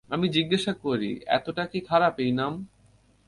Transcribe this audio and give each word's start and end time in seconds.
আমি 0.09 0.27
জিজ্ঞাস 0.29 0.65
করি, 0.83 1.11
এতটা 1.27 1.63
কি 1.65 1.79
খারাপ 1.79 2.13
এই 2.19 2.31
নাম? 2.31 2.53